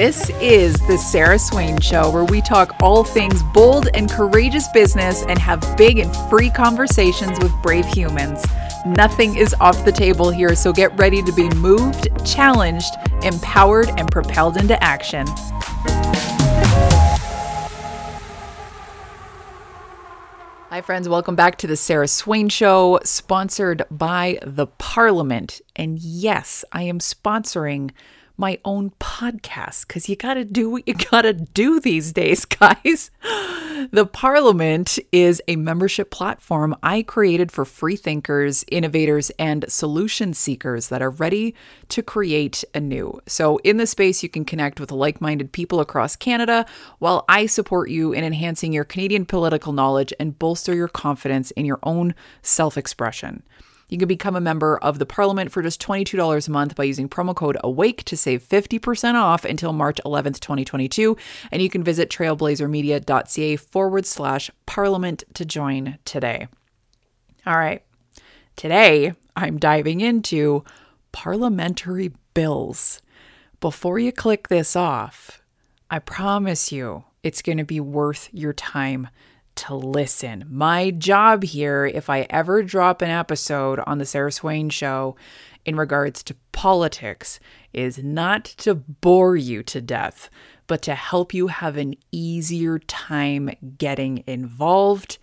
[0.00, 5.24] This is the Sarah Swain Show, where we talk all things bold and courageous business
[5.28, 8.42] and have big and free conversations with brave humans.
[8.86, 12.94] Nothing is off the table here, so get ready to be moved, challenged,
[13.24, 15.26] empowered, and propelled into action.
[20.70, 21.10] Hi, friends.
[21.10, 25.60] Welcome back to the Sarah Swain Show, sponsored by the Parliament.
[25.76, 27.90] And yes, I am sponsoring
[28.40, 32.44] my own podcast because you got to do what you got to do these days,
[32.46, 33.10] guys.
[33.92, 40.88] The Parliament is a membership platform I created for free thinkers, innovators, and solution seekers
[40.88, 41.54] that are ready
[41.90, 43.20] to create anew.
[43.26, 46.66] So, in the space, you can connect with like minded people across Canada
[46.98, 51.66] while I support you in enhancing your Canadian political knowledge and bolster your confidence in
[51.66, 53.42] your own self expression.
[53.90, 57.08] You can become a member of the Parliament for just $22 a month by using
[57.08, 61.16] promo code AWAKE to save 50% off until March 11th, 2022.
[61.50, 66.46] And you can visit trailblazermedia.ca forward slash parliament to join today.
[67.44, 67.82] All right.
[68.54, 70.64] Today, I'm diving into
[71.10, 73.02] parliamentary bills.
[73.58, 75.42] Before you click this off,
[75.90, 79.08] I promise you it's going to be worth your time
[79.56, 80.44] to listen.
[80.48, 85.16] My job here, if I ever drop an episode on the Sarah Swain show
[85.64, 87.40] in regards to politics,
[87.72, 90.30] is not to bore you to death,
[90.66, 95.18] but to help you have an easier time getting involved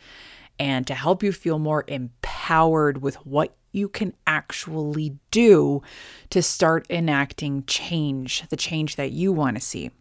[0.60, 5.82] and to help you feel more empowered with what you can actually do
[6.30, 9.92] to start enacting change, the change that you want to see.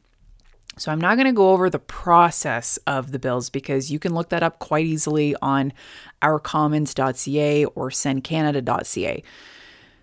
[0.78, 4.14] So I'm not going to go over the process of the bills because you can
[4.14, 5.72] look that up quite easily on
[6.20, 9.22] ourcommons.ca or sencanada.ca.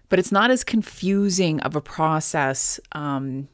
[0.10, 3.48] But it's not as confusing of a process um,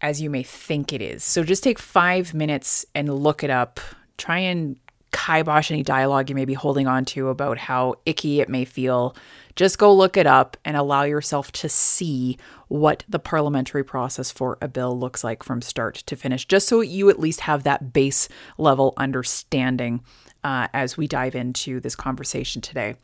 [0.00, 1.22] as you may think it is.
[1.22, 3.78] So just take five minutes and look it up.
[4.16, 4.78] Try and
[5.14, 9.14] kibosh any dialogue you may be holding on to about how icky it may feel
[9.56, 12.36] just go look it up and allow yourself to see
[12.68, 16.80] what the parliamentary process for a bill looks like from start to finish, just so
[16.80, 20.02] you at least have that base level understanding
[20.42, 22.96] uh, as we dive into this conversation today.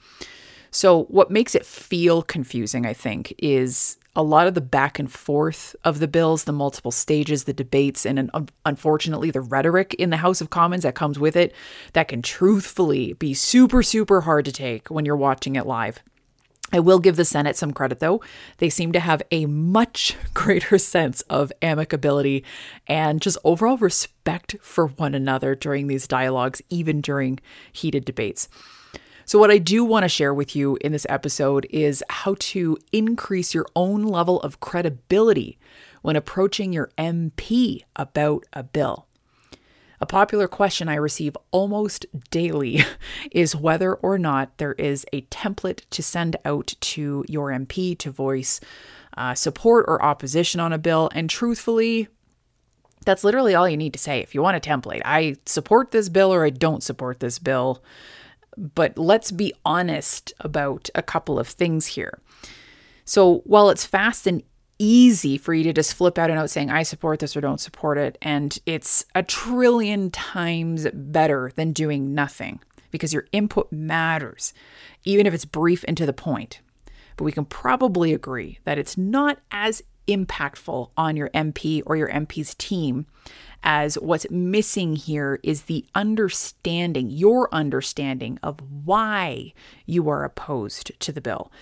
[0.71, 5.11] So, what makes it feel confusing, I think, is a lot of the back and
[5.11, 10.11] forth of the bills, the multiple stages, the debates, and an, unfortunately the rhetoric in
[10.11, 11.55] the House of Commons that comes with it
[11.93, 16.01] that can truthfully be super, super hard to take when you're watching it live.
[16.73, 18.21] I will give the Senate some credit, though.
[18.59, 22.45] They seem to have a much greater sense of amicability
[22.87, 27.41] and just overall respect for one another during these dialogues, even during
[27.73, 28.49] heated debates.
[29.31, 32.77] So, what I do want to share with you in this episode is how to
[32.91, 35.57] increase your own level of credibility
[36.03, 39.07] when approaching your MP about a bill.
[40.01, 42.81] A popular question I receive almost daily
[43.31, 48.11] is whether or not there is a template to send out to your MP to
[48.11, 48.59] voice
[49.17, 51.09] uh, support or opposition on a bill.
[51.15, 52.09] And truthfully,
[53.05, 54.19] that's literally all you need to say.
[54.19, 57.81] If you want a template, I support this bill or I don't support this bill.
[58.61, 62.21] But let's be honest about a couple of things here.
[63.07, 64.43] So, while it's fast and
[64.79, 67.61] easy for you to just flip out a note saying, I support this or don't
[67.61, 68.17] support it.
[68.23, 72.61] And it's a trillion times better than doing nothing
[72.91, 74.55] because your input matters,
[75.05, 76.61] even if it's brief and to the point.
[77.17, 82.09] But we can probably agree that it's not as impactful on your MP or your
[82.09, 83.07] MP's team
[83.63, 89.53] as what's missing here is the understanding, your understanding of why
[89.87, 91.53] you are opposed to the bill.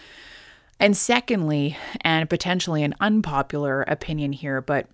[0.80, 4.86] And secondly, and potentially an unpopular opinion here, but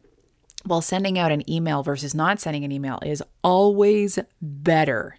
[0.64, 5.18] while sending out an email versus not sending an email is always better,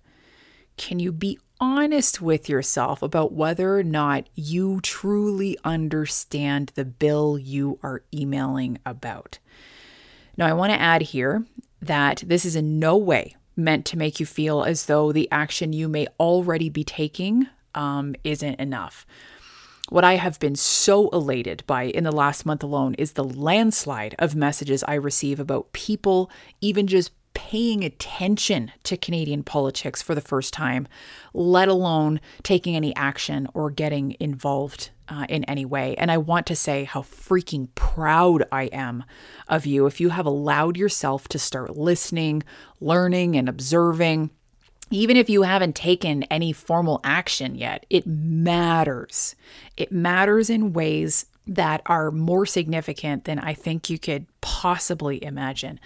[0.78, 7.40] can you be honest with yourself about whether or not you truly understand the bill
[7.40, 9.40] you are emailing about?
[10.38, 11.44] Now, I want to add here
[11.82, 15.74] that this is in no way meant to make you feel as though the action
[15.74, 19.06] you may already be taking um, isn't enough.
[19.90, 24.16] What I have been so elated by in the last month alone is the landslide
[24.20, 26.30] of messages I receive about people
[26.62, 30.88] even just paying attention to Canadian politics for the first time,
[31.34, 35.94] let alone taking any action or getting involved uh, in any way.
[35.98, 39.04] And I want to say how freaking proud I am
[39.48, 42.42] of you if you have allowed yourself to start listening,
[42.80, 44.32] learning, and observing
[44.92, 49.36] even if you haven't taken any formal action yet, it matters.
[49.76, 55.80] It matters in ways that are more significant than I think you could possibly imagine.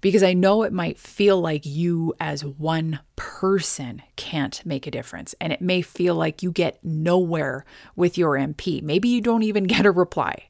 [0.00, 5.34] Because I know it might feel like you, as one person, can't make a difference.
[5.40, 7.64] And it may feel like you get nowhere
[7.96, 8.82] with your MP.
[8.82, 10.48] Maybe you don't even get a reply.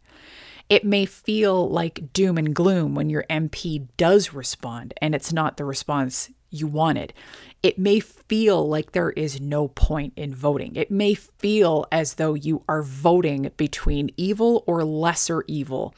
[0.69, 5.56] It may feel like doom and gloom when your MP does respond and it's not
[5.56, 7.12] the response you wanted.
[7.62, 10.76] It may feel like there is no point in voting.
[10.76, 15.94] It may feel as though you are voting between evil or lesser evil.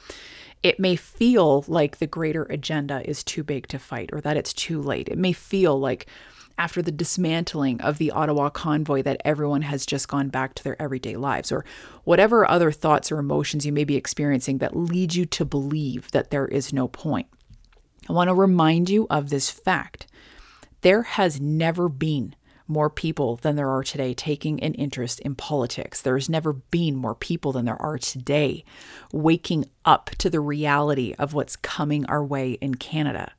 [0.62, 4.52] It may feel like the greater agenda is too big to fight or that it's
[4.52, 5.08] too late.
[5.08, 6.06] It may feel like
[6.58, 10.80] after the dismantling of the Ottawa convoy that everyone has just gone back to their
[10.80, 11.64] everyday lives, or
[12.04, 16.30] whatever other thoughts or emotions you may be experiencing that lead you to believe that
[16.30, 17.26] there is no point.
[18.08, 20.06] I want to remind you of this fact.
[20.82, 22.34] There has never been
[22.72, 26.00] more people than there are today taking an interest in politics.
[26.00, 28.64] There has never been more people than there are today
[29.12, 33.32] waking up to the reality of what's coming our way in Canada.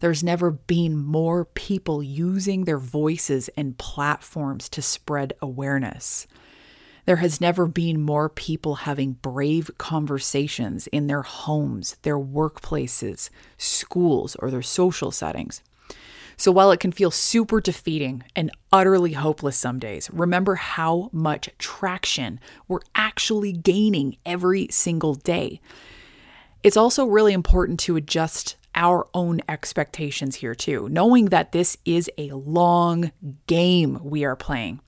[0.00, 6.26] There's never been more people using their voices and platforms to spread awareness.
[7.06, 14.36] There has never been more people having brave conversations in their homes, their workplaces, schools,
[14.36, 15.62] or their social settings.
[16.40, 21.50] So while it can feel super defeating and utterly hopeless some days, remember how much
[21.58, 25.60] traction we're actually gaining every single day.
[26.62, 32.10] It's also really important to adjust our own expectations here, too, knowing that this is
[32.16, 33.12] a long
[33.46, 34.80] game we are playing.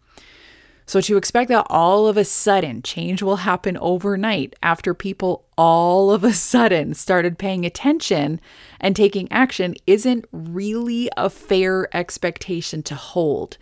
[0.92, 6.10] So, to expect that all of a sudden change will happen overnight after people all
[6.10, 8.42] of a sudden started paying attention
[8.78, 13.56] and taking action isn't really a fair expectation to hold.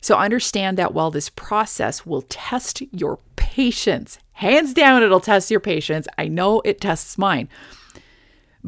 [0.00, 5.60] So, understand that while this process will test your patience, hands down, it'll test your
[5.60, 6.08] patience.
[6.18, 7.48] I know it tests mine.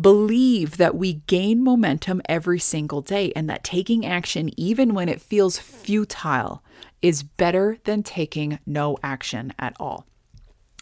[0.00, 5.20] Believe that we gain momentum every single day and that taking action, even when it
[5.20, 6.62] feels futile,
[7.02, 10.06] is better than taking no action at all.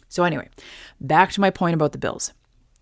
[0.08, 0.48] So, anyway,
[1.00, 2.32] back to my point about the bills.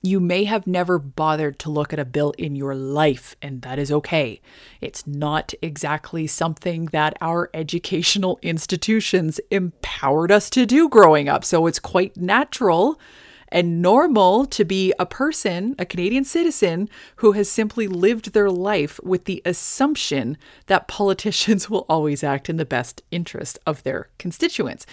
[0.03, 3.79] You may have never bothered to look at a bill in your life, and that
[3.79, 4.41] is okay.
[4.81, 11.45] It's not exactly something that our educational institutions empowered us to do growing up.
[11.45, 13.01] So it's quite natural
[13.49, 19.01] and normal to be a person, a Canadian citizen, who has simply lived their life
[19.03, 24.87] with the assumption that politicians will always act in the best interest of their constituents.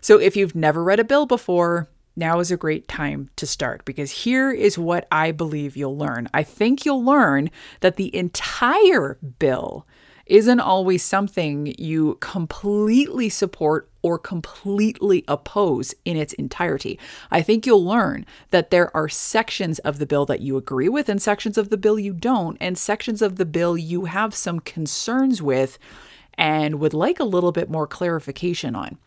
[0.00, 3.84] So if you've never read a bill before, now is a great time to start
[3.84, 6.28] because here is what I believe you'll learn.
[6.34, 7.50] I think you'll learn
[7.80, 9.86] that the entire bill
[10.26, 16.98] isn't always something you completely support or completely oppose in its entirety.
[17.30, 21.08] I think you'll learn that there are sections of the bill that you agree with
[21.08, 24.60] and sections of the bill you don't, and sections of the bill you have some
[24.60, 25.78] concerns with
[26.34, 28.98] and would like a little bit more clarification on.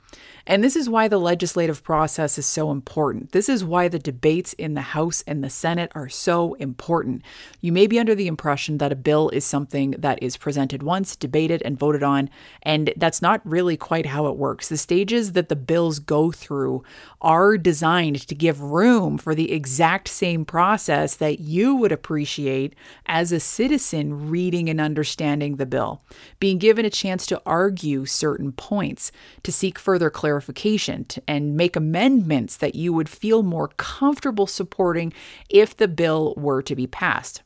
[0.48, 3.32] And this is why the legislative process is so important.
[3.32, 7.24] This is why the debates in the House and the Senate are so important.
[7.62, 11.16] You may be under the impression that a bill is something that is presented once,
[11.16, 12.30] debated, and voted on,
[12.62, 14.70] and that's not really quite how it works.
[14.70, 16.84] The stages that the bills go through
[17.22, 22.76] are designed to give room for the exact same process that you would appreciate
[23.08, 26.04] as a citizen reading and understanding the bill,
[26.40, 31.78] being given a chance to argue certain points, to seek further clarification, to, and make
[31.78, 35.14] amendments that you would feel more comfortable supporting
[35.50, 37.42] if the bill were to be passed.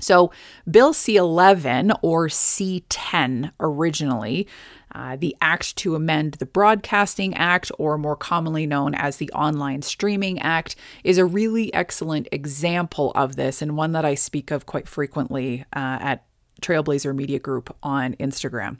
[0.00, 0.30] So,
[0.70, 4.46] Bill C 11 or C 10 originally
[4.92, 9.82] uh, the Act to amend the Broadcasting Act, or more commonly known as the Online
[9.82, 10.74] Streaming Act,
[11.04, 15.64] is a really excellent example of this and one that I speak of quite frequently
[15.74, 16.24] uh, at
[16.60, 18.78] Trailblazer Media Group on Instagram.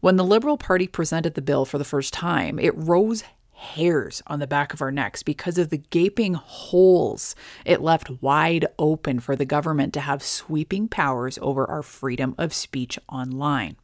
[0.00, 4.38] When the Liberal Party presented the bill for the first time, it rose hairs on
[4.38, 7.34] the back of our necks because of the gaping holes
[7.64, 12.52] it left wide open for the government to have sweeping powers over our freedom of
[12.52, 13.76] speech online.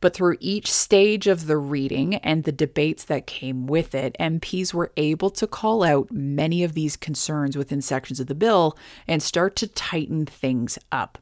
[0.00, 4.72] But through each stage of the reading and the debates that came with it, MPs
[4.72, 9.22] were able to call out many of these concerns within sections of the bill and
[9.22, 11.18] start to tighten things up.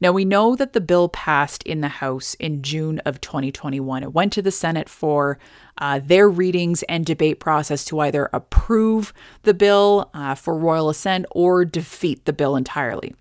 [0.00, 4.02] Now, we know that the bill passed in the House in June of 2021.
[4.02, 5.38] It went to the Senate for
[5.78, 9.12] uh, their readings and debate process to either approve
[9.42, 13.14] the bill uh, for royal assent or defeat the bill entirely.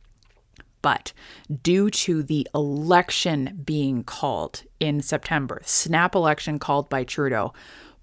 [0.81, 1.13] But
[1.63, 7.53] due to the election being called in September, snap election called by Trudeau,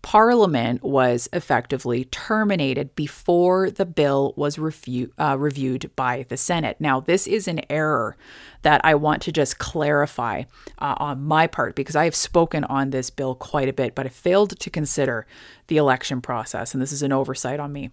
[0.02, 6.76] Parliament was effectively terminated before the bill was uh, reviewed by the Senate.
[6.80, 8.16] Now, this is an error
[8.62, 10.42] that I want to just clarify
[10.78, 14.06] uh, on my part because I have spoken on this bill quite a bit, but
[14.06, 15.24] I failed to consider
[15.68, 17.90] the election process, and this is an oversight on me.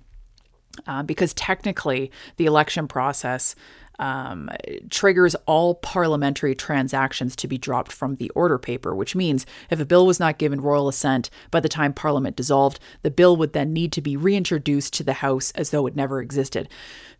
[0.87, 3.55] Uh, because technically, the election process
[3.99, 4.49] um,
[4.89, 9.85] triggers all parliamentary transactions to be dropped from the order paper, which means if a
[9.85, 13.73] bill was not given royal assent by the time Parliament dissolved, the bill would then
[13.73, 16.69] need to be reintroduced to the House as though it never existed.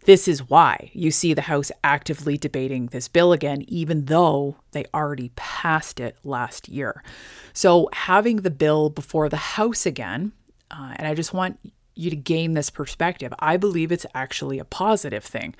[0.06, 4.86] This is why you see the House actively debating this bill again, even though they
[4.94, 7.04] already passed it last year.
[7.52, 10.32] So, having the bill before the House again,
[10.72, 11.60] uh, and I just want
[11.96, 15.54] you to gain this perspective, I believe it's actually a positive thing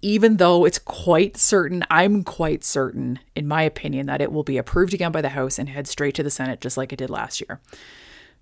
[0.00, 4.58] even though it's quite certain, I'm quite certain, in my opinion, that it will be
[4.58, 7.10] approved again by the House and head straight to the Senate, just like it did
[7.10, 7.60] last year.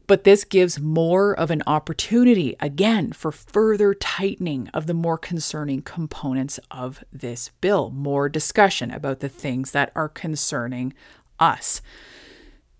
[0.07, 5.83] But this gives more of an opportunity, again, for further tightening of the more concerning
[5.83, 10.95] components of this bill, more discussion about the things that are concerning
[11.41, 11.81] us.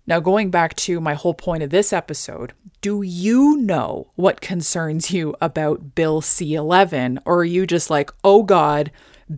[0.07, 5.11] Now, going back to my whole point of this episode, do you know what concerns
[5.11, 7.19] you about Bill C 11?
[7.25, 8.89] Or are you just like, oh God,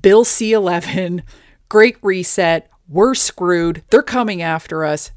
[0.01, 1.23] Bill C 11,
[1.69, 5.11] great reset, we're screwed, they're coming after us?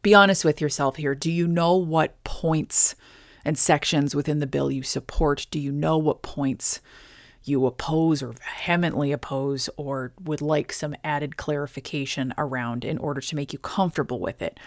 [0.00, 1.14] Be honest with yourself here.
[1.14, 2.94] Do you know what points
[3.44, 5.46] and sections within the bill you support?
[5.50, 6.80] Do you know what points
[7.44, 13.36] you oppose or vehemently oppose or would like some added clarification around in order to
[13.36, 14.58] make you comfortable with it.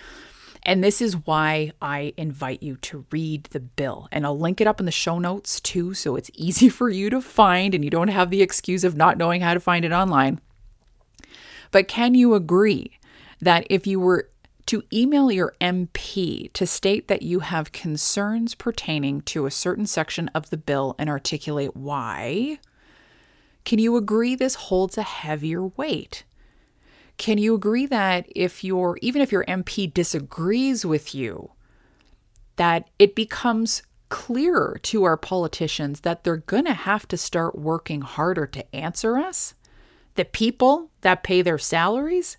[0.64, 4.10] And this is why I invite you to read the bill.
[4.12, 7.10] And I'll link it up in the show notes too, so it's easy for you
[7.10, 9.92] to find and you don't have the excuse of not knowing how to find it
[9.92, 10.42] online.
[11.72, 12.98] But can you agree
[13.42, 14.30] that if you were
[14.68, 20.28] to email your MP to state that you have concerns pertaining to a certain section
[20.30, 22.60] of the bill and articulate why,
[23.68, 26.24] can you agree this holds a heavier weight?
[27.18, 31.52] Can you agree that if your even if your MP disagrees with you,
[32.56, 38.00] that it becomes clearer to our politicians that they're going to have to start working
[38.00, 39.54] harder to answer us?
[40.16, 42.38] The people that pay their salaries?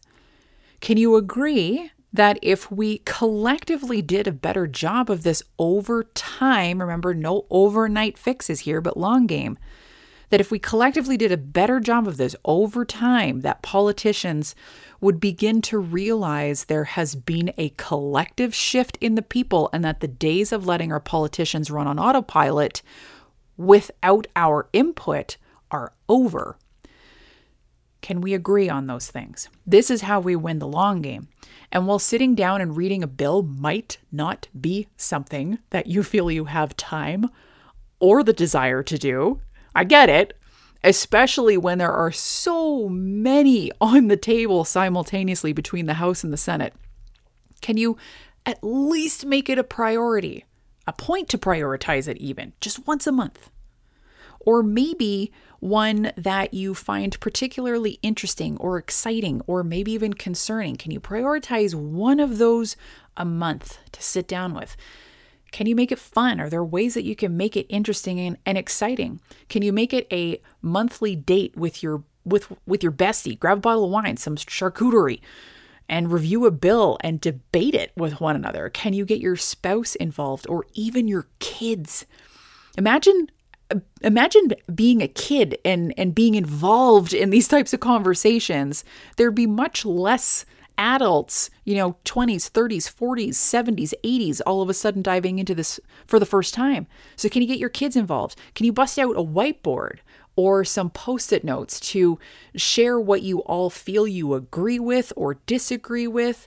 [0.81, 6.81] Can you agree that if we collectively did a better job of this over time,
[6.81, 9.59] remember, no overnight fixes here, but long game,
[10.31, 14.55] that if we collectively did a better job of this over time, that politicians
[15.01, 20.01] would begin to realize there has been a collective shift in the people and that
[20.01, 22.83] the days of letting our politicians run on autopilot
[23.57, 25.37] without our input
[25.71, 26.57] are over.
[28.01, 29.49] Can we agree on those things?
[29.67, 31.29] This is how we win the long game.
[31.73, 36.31] And while sitting down and reading a bill might not be something that you feel
[36.31, 37.29] you have time
[38.01, 39.41] or the desire to do,
[39.79, 40.37] I get it,
[40.83, 46.37] especially when there are so many on the table simultaneously between the House and the
[46.37, 46.75] Senate.
[47.61, 47.97] Can you
[48.45, 50.45] at least make it a priority,
[50.89, 53.51] a point to prioritize it even, just once a month?
[54.41, 55.31] Or maybe
[55.61, 60.75] one that you find particularly interesting or exciting or maybe even concerning.
[60.75, 62.77] Can you prioritize one of those
[63.17, 64.77] a month to sit down with?
[65.53, 66.41] Can you make it fun?
[66.41, 69.21] Are there ways that you can make it interesting and, and exciting?
[69.49, 73.39] Can you make it a monthly date with your with with your bestie?
[73.39, 75.21] Grab a bottle of wine, some charcuterie,
[75.89, 78.69] and review a bill and debate it with one another.
[78.69, 82.05] Can you get your spouse involved or even your kids?
[82.77, 83.29] Imagine
[84.01, 88.85] imagine being a kid and and being involved in these types of conversations.
[89.17, 90.45] There'd be much less
[90.79, 95.79] adults, you know, 20s, 30s, 40s, 70s, 80s, all of a sudden diving into this
[96.07, 96.87] for the first time.
[97.17, 98.39] So, can you get your kids involved?
[98.55, 99.99] Can you bust out a whiteboard
[100.37, 102.19] or some post it notes to
[102.55, 106.47] share what you all feel you agree with or disagree with?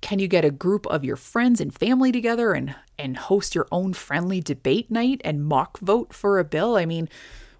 [0.00, 3.68] Can you get a group of your friends and family together and, and host your
[3.70, 6.76] own friendly debate night and mock vote for a bill?
[6.76, 7.08] I mean,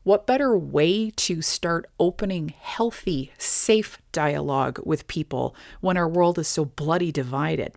[0.02, 6.48] what better way to start opening healthy, safe dialogue with people when our world is
[6.48, 7.72] so bloody divided?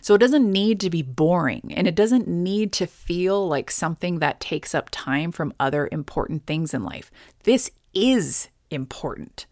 [0.00, 4.18] So it doesn't need to be boring and it doesn't need to feel like something
[4.18, 7.10] that takes up time from other important things in life.
[7.44, 9.46] This is important.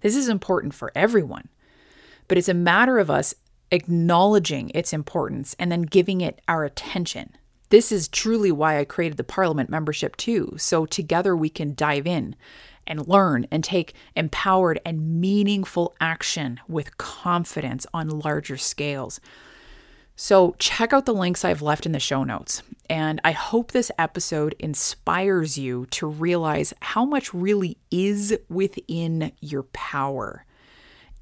[0.00, 1.48] This is important for everyone.
[2.26, 3.34] But it's a matter of us
[3.70, 7.36] acknowledging its importance and then giving it our attention.
[7.72, 12.06] This is truly why I created the Parliament membership too, so together we can dive
[12.06, 12.36] in
[12.86, 19.20] and learn and take empowered and meaningful action with confidence on larger scales.
[20.16, 22.62] So, check out the links I've left in the show notes.
[22.90, 29.62] And I hope this episode inspires you to realize how much really is within your
[29.62, 30.44] power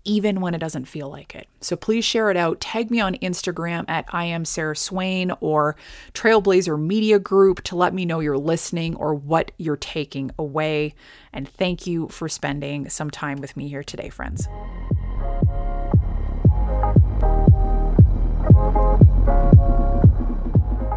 [0.04, 1.48] even when it doesn't feel like it.
[1.60, 2.60] So please share it out.
[2.60, 5.76] Tag me on Instagram at I am Sarah Swain or
[6.14, 10.94] Trailblazer Media Group to let me know you're listening or what you're taking away.
[11.32, 14.48] And thank you for spending some time with me here today, friends.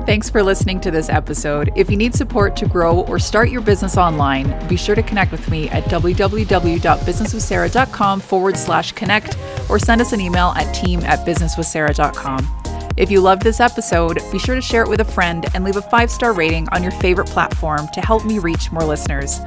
[0.06, 1.72] Thanks for listening to this episode.
[1.78, 5.32] If you need support to grow or start your business online, be sure to connect
[5.32, 9.38] with me at www.businesswithsarah.com forward slash connect
[9.70, 12.92] or send us an email at team at businesswithsarah.com.
[12.98, 15.78] If you loved this episode, be sure to share it with a friend and leave
[15.78, 19.40] a five star rating on your favorite platform to help me reach more listeners.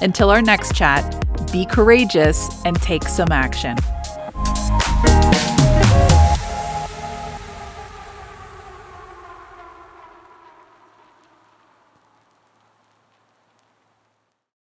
[0.00, 1.02] Until our next chat,
[1.52, 3.76] be courageous and take some action.